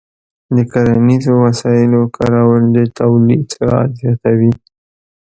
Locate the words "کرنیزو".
0.71-1.33